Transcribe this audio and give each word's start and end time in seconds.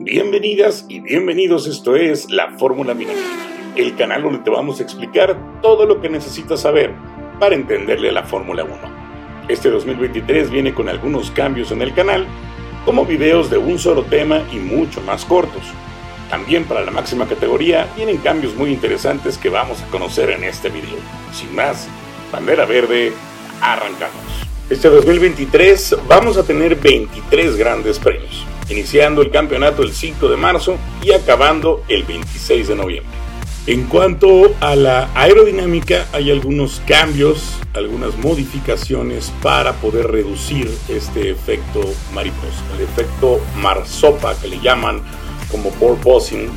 Bienvenidas 0.00 0.86
y 0.88 0.98
bienvenidos, 0.98 1.68
esto 1.68 1.94
es 1.94 2.28
La 2.28 2.50
Fórmula 2.58 2.94
Minera, 2.94 3.20
el 3.76 3.94
canal 3.94 4.24
donde 4.24 4.40
te 4.40 4.50
vamos 4.50 4.80
a 4.80 4.82
explicar 4.82 5.60
todo 5.62 5.86
lo 5.86 6.00
que 6.00 6.08
necesitas 6.08 6.62
saber 6.62 6.92
para 7.38 7.54
entenderle 7.54 8.08
a 8.08 8.12
la 8.12 8.24
Fórmula 8.24 8.64
1. 8.64 8.74
Este 9.46 9.70
2023 9.70 10.50
viene 10.50 10.74
con 10.74 10.88
algunos 10.88 11.30
cambios 11.30 11.70
en 11.70 11.80
el 11.80 11.94
canal, 11.94 12.26
como 12.84 13.06
videos 13.06 13.50
de 13.50 13.58
un 13.58 13.78
solo 13.78 14.02
tema 14.02 14.42
y 14.52 14.56
mucho 14.56 15.00
más 15.02 15.24
cortos. 15.24 15.62
También 16.28 16.64
para 16.64 16.84
la 16.84 16.90
máxima 16.90 17.28
categoría 17.28 17.86
vienen 17.94 18.16
cambios 18.16 18.56
muy 18.56 18.72
interesantes 18.72 19.38
que 19.38 19.48
vamos 19.48 19.80
a 19.80 19.86
conocer 19.86 20.30
en 20.30 20.42
este 20.42 20.70
video. 20.70 20.98
Sin 21.32 21.54
más, 21.54 21.86
bandera 22.32 22.64
verde, 22.64 23.12
arrancamos. 23.60 24.24
Este 24.68 24.88
2023 24.88 25.98
vamos 26.08 26.36
a 26.36 26.42
tener 26.42 26.74
23 26.74 27.56
grandes 27.56 28.00
premios 28.00 28.44
iniciando 28.68 29.22
el 29.22 29.30
campeonato 29.30 29.82
el 29.82 29.92
5 29.92 30.28
de 30.28 30.36
marzo 30.36 30.76
y 31.02 31.12
acabando 31.12 31.82
el 31.88 32.04
26 32.04 32.68
de 32.68 32.74
noviembre. 32.76 33.24
En 33.66 33.84
cuanto 33.84 34.54
a 34.60 34.76
la 34.76 35.08
aerodinámica, 35.14 36.06
hay 36.12 36.30
algunos 36.30 36.82
cambios, 36.86 37.58
algunas 37.72 38.14
modificaciones 38.18 39.32
para 39.40 39.72
poder 39.74 40.10
reducir 40.10 40.70
este 40.90 41.30
efecto 41.30 41.80
mariposa, 42.12 42.62
el 42.76 42.82
efecto 42.82 43.40
marsopa 43.56 44.34
que 44.38 44.48
le 44.48 44.60
llaman 44.60 45.00
como 45.50 45.70
porpoising, 45.70 46.50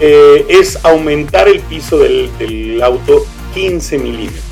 eh, 0.00 0.44
es 0.48 0.84
aumentar 0.84 1.46
el 1.46 1.60
piso 1.60 1.98
del, 1.98 2.28
del 2.38 2.82
auto 2.82 3.24
15 3.54 3.98
milímetros. 3.98 4.42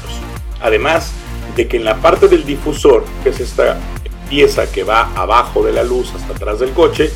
Además 0.61 1.11
de 1.57 1.67
que 1.67 1.79
en 1.79 1.85
la 1.85 1.97
parte 1.97 2.29
del 2.29 2.47
difusor, 2.47 3.05
que 3.25 3.31
es 3.31 3.41
esta 3.41 3.81
pieza 4.29 4.71
que 4.71 4.85
va 4.85 5.13
abajo 5.15 5.65
de 5.65 5.73
la 5.73 5.83
luz 5.83 6.13
hasta 6.15 6.35
atrás 6.35 6.61
del 6.61 6.71
coche, 6.71 7.11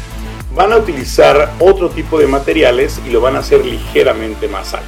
van 0.54 0.72
a 0.72 0.76
utilizar 0.76 1.52
otro 1.58 1.90
tipo 1.90 2.18
de 2.18 2.26
materiales 2.26 3.00
y 3.06 3.10
lo 3.10 3.20
van 3.20 3.36
a 3.36 3.40
hacer 3.40 3.64
ligeramente 3.64 4.48
más 4.48 4.74
alto. 4.74 4.86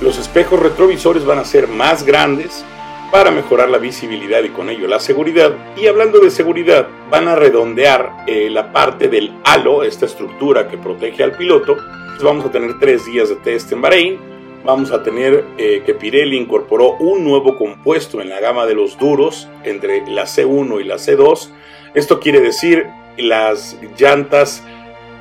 Los 0.00 0.18
espejos 0.18 0.60
retrovisores 0.60 1.24
van 1.24 1.38
a 1.38 1.44
ser 1.44 1.68
más 1.68 2.04
grandes 2.04 2.64
para 3.12 3.30
mejorar 3.30 3.68
la 3.68 3.78
visibilidad 3.78 4.42
y 4.42 4.50
con 4.50 4.70
ello 4.70 4.86
la 4.86 5.00
seguridad. 5.00 5.52
Y 5.76 5.86
hablando 5.86 6.20
de 6.20 6.30
seguridad, 6.30 6.86
van 7.10 7.28
a 7.28 7.36
redondear 7.36 8.24
eh, 8.26 8.48
la 8.50 8.72
parte 8.72 9.08
del 9.08 9.32
halo, 9.44 9.82
esta 9.82 10.06
estructura 10.06 10.68
que 10.68 10.78
protege 10.78 11.22
al 11.22 11.32
piloto. 11.32 11.76
Vamos 12.22 12.44
a 12.46 12.50
tener 12.50 12.78
tres 12.78 13.04
días 13.04 13.28
de 13.28 13.36
test 13.36 13.72
en 13.72 13.82
Bahrein 13.82 14.29
vamos 14.64 14.92
a 14.92 15.02
tener 15.02 15.44
eh, 15.58 15.82
que 15.84 15.94
Pirelli 15.94 16.36
incorporó 16.36 16.96
un 16.98 17.24
nuevo 17.24 17.56
compuesto 17.56 18.20
en 18.20 18.28
la 18.28 18.40
gama 18.40 18.66
de 18.66 18.74
los 18.74 18.98
duros 18.98 19.48
entre 19.64 20.06
la 20.06 20.24
C1 20.24 20.80
y 20.80 20.84
la 20.84 20.96
C2. 20.96 21.50
Esto 21.94 22.20
quiere 22.20 22.40
decir 22.40 22.86
las 23.16 23.78
llantas 23.98 24.62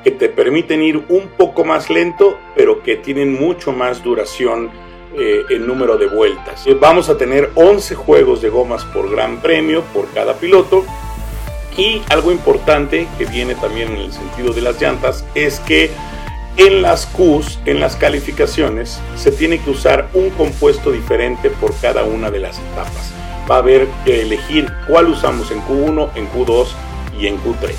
que 0.04 0.12
te 0.12 0.30
permiten 0.30 0.82
ir 0.82 1.04
un 1.10 1.28
poco 1.38 1.66
más 1.66 1.90
lento, 1.90 2.38
pero 2.56 2.84
que 2.84 2.96
tienen 2.96 3.34
mucho 3.34 3.72
más 3.72 4.04
duración 4.04 4.70
eh, 5.18 5.44
en 5.50 5.68
número 5.68 5.98
de 5.98 6.08
vueltas. 6.08 6.66
Vamos 6.80 7.10
a 7.10 7.18
tener 7.18 7.50
11 7.56 7.96
juegos 7.96 8.42
de 8.42 8.50
gomas 8.50 8.86
por 8.86 9.10
gran 9.10 9.42
premio 9.42 9.84
por 9.94 10.08
cada 10.14 10.36
piloto. 10.36 10.86
Y 11.78 12.02
algo 12.10 12.32
importante 12.32 13.08
que 13.18 13.26
viene 13.26 13.56
también 13.56 13.92
en 13.94 14.00
el 14.00 14.12
sentido 14.12 14.54
de 14.54 14.62
las 14.62 14.82
llantas 14.82 15.26
es 15.34 15.60
que 15.62 15.90
en 16.58 16.82
las 16.82 17.06
Qs, 17.08 17.60
en 17.66 17.80
las 17.80 17.96
calificaciones, 17.96 19.00
se 19.16 19.32
tiene 19.32 19.60
que 19.60 19.70
usar 19.70 20.10
un 20.14 20.30
compuesto 20.32 20.92
diferente 20.92 21.50
por 21.50 21.74
cada 21.80 22.04
una 22.04 22.30
de 22.32 22.40
las 22.40 22.60
etapas. 22.60 23.14
Va 23.50 23.56
a 23.56 23.60
haber 23.60 23.88
que 24.06 24.22
elegir 24.22 24.72
cuál 24.88 25.08
usamos 25.08 25.52
en 25.52 25.62
Q1, 25.62 26.10
en 26.16 26.30
Q2 26.32 26.68
y 27.20 27.28
en 27.28 27.38
Q3. 27.42 27.72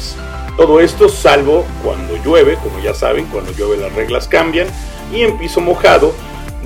Todo 0.57 0.81
esto 0.81 1.09
salvo 1.09 1.65
cuando 1.85 2.17
llueve, 2.25 2.57
como 2.57 2.81
ya 2.81 2.95
saben, 2.95 3.27
cuando 3.27 3.53
llueve 3.53 3.77
las 3.77 3.93
reglas 3.95 4.29
cambian 4.29 4.67
y 5.13 5.23
en 5.23 5.39
piso 5.39 5.61
mojado 5.61 6.15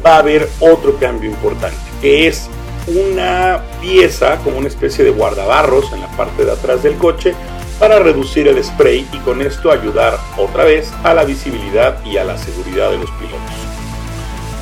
va 0.04 0.16
a 0.16 0.18
haber 0.18 0.48
otro 0.60 0.96
cambio 0.98 1.30
importante, 1.30 1.76
que 2.00 2.26
es 2.26 2.48
una 2.86 3.62
pieza 3.80 4.36
como 4.44 4.58
una 4.58 4.68
especie 4.68 5.04
de 5.04 5.10
guardabarros 5.10 5.92
en 5.92 6.00
la 6.00 6.08
parte 6.16 6.44
de 6.44 6.52
atrás 6.52 6.82
del 6.82 6.96
coche 6.96 7.34
para 7.78 7.98
reducir 7.98 8.48
el 8.48 8.62
spray 8.62 9.06
y 9.12 9.18
con 9.18 9.42
esto 9.42 9.70
ayudar 9.70 10.18
otra 10.36 10.64
vez 10.64 10.92
a 11.02 11.14
la 11.14 11.24
visibilidad 11.24 12.04
y 12.04 12.16
a 12.16 12.24
la 12.24 12.38
seguridad 12.38 12.90
de 12.90 12.98
los 12.98 13.10
pilotos. 13.12 13.40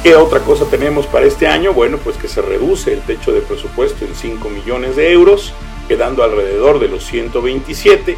¿Qué 0.02 0.16
otra 0.16 0.40
cosa 0.40 0.64
tenemos 0.64 1.06
para 1.06 1.26
este 1.26 1.46
año? 1.46 1.72
Bueno, 1.72 1.98
pues 1.98 2.16
que 2.16 2.26
se 2.26 2.42
reduce 2.42 2.92
el 2.92 3.02
techo 3.02 3.32
de 3.32 3.40
presupuesto 3.40 4.04
en 4.04 4.14
5 4.14 4.48
millones 4.48 4.96
de 4.96 5.12
euros, 5.12 5.52
quedando 5.86 6.24
alrededor 6.24 6.80
de 6.80 6.88
los 6.88 7.04
127 7.04 8.16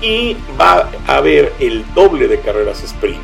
y 0.00 0.36
va 0.58 0.90
a 1.06 1.16
haber 1.16 1.52
el 1.58 1.84
doble 1.94 2.26
de 2.26 2.40
carreras 2.40 2.82
sprint. 2.82 3.20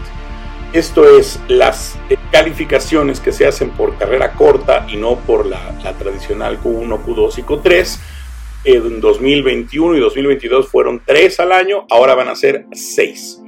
Esto 0.73 1.09
es 1.19 1.41
las 1.49 1.97
calificaciones 2.31 3.21
que 3.21 3.33
se 3.33 3.47
hacen 3.47 3.71
por 3.71 3.97
carrera 3.97 4.33
corta 4.33 4.85
y 4.89 4.97
no 4.97 5.17
por 5.17 5.47
la, 5.47 5.73
la 5.83 5.95
tradicional 5.95 6.61
Q1, 6.61 7.03
Q2 7.03 7.39
y 7.39 7.43
Q3 7.45 7.99
en 8.67 9.01
2021 9.01 9.97
y 9.97 10.01
2022 10.01 10.69
fueron 10.69 11.01
tres 11.05 11.39
al 11.39 11.53
año, 11.53 11.87
ahora 11.89 12.15
van 12.15 12.29
a 12.29 12.35
ser 12.35 12.67
seis. 12.73 13.41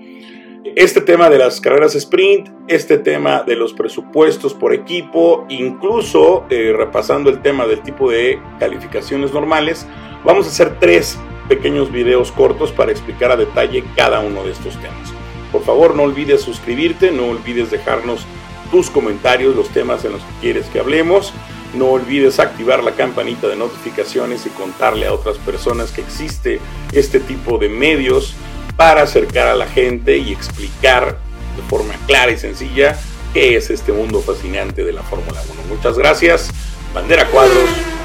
Este 0.77 1.01
tema 1.01 1.29
de 1.29 1.39
las 1.39 1.61
carreras 1.61 1.97
sprint, 1.97 2.49
este 2.69 2.99
tema 2.99 3.43
de 3.43 3.57
los 3.57 3.73
presupuestos 3.73 4.55
por 4.55 4.73
equipo, 4.73 5.45
incluso 5.49 6.47
eh, 6.51 6.73
repasando 6.77 7.31
el 7.31 7.43
tema 7.43 7.67
del 7.67 7.83
tipo 7.83 8.11
de 8.11 8.41
calificaciones 8.61 9.33
normales, 9.33 9.87
vamos 10.25 10.47
a 10.47 10.51
hacer 10.51 10.79
tres 10.79 11.19
pequeños 11.49 11.91
videos 11.91 12.31
cortos 12.31 12.71
para 12.71 12.93
explicar 12.93 13.33
a 13.33 13.37
detalle 13.37 13.83
cada 13.97 14.21
uno 14.21 14.45
de 14.45 14.53
estos 14.53 14.75
temas. 14.81 15.13
Por 15.51 15.65
favor, 15.65 15.97
no 15.97 16.05
olvides 16.05 16.43
suscribirte, 16.43 17.11
no 17.11 17.27
olvides 17.31 17.73
dejarnos 17.73 18.25
tus 18.71 18.89
comentarios, 18.89 19.57
los 19.57 19.71
temas 19.71 20.05
en 20.05 20.13
los 20.13 20.21
que 20.23 20.41
quieres 20.43 20.67
que 20.67 20.79
hablemos. 20.79 21.33
No 21.75 21.87
olvides 21.87 22.39
activar 22.39 22.83
la 22.83 22.93
campanita 22.93 23.47
de 23.47 23.57
notificaciones 23.57 24.47
y 24.47 24.51
contarle 24.51 25.07
a 25.07 25.13
otras 25.13 25.37
personas 25.39 25.91
que 25.91 26.01
existe 26.01 26.61
este 26.93 27.21
tipo 27.21 27.59
de 27.59 27.69
medios 27.69 28.35
para 28.77 29.03
acercar 29.03 29.49
a 29.49 29.55
la 29.55 29.67
gente 29.67 30.17
y 30.17 30.33
explicar 30.33 31.19
de 31.57 31.63
forma 31.69 31.95
clara 32.07 32.31
y 32.31 32.39
sencilla 32.39 32.97
qué 33.35 33.57
es 33.57 33.71
este 33.71 33.93
mundo 33.93 34.21
fascinante 34.21 34.85
de 34.85 34.93
la 34.93 35.03
Fórmula 35.03 35.43
1. 35.69 35.75
Muchas 35.75 35.99
gracias. 35.99 36.51
Bandera 36.95 37.27
Cuadros. 37.27 37.98